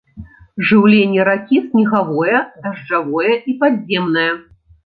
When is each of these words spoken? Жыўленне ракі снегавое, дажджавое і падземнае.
Жыўленне 0.69 1.25
ракі 1.29 1.59
снегавое, 1.67 2.39
дажджавое 2.65 3.33
і 3.53 3.57
падземнае. 3.61 4.29